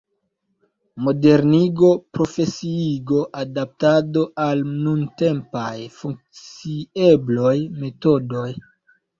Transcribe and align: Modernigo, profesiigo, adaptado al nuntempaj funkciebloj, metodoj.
Modernigo, 1.07 1.89
profesiigo, 2.17 3.19
adaptado 3.41 4.23
al 4.47 4.65
nuntempaj 4.87 5.75
funkciebloj, 5.99 7.55
metodoj. 7.85 8.49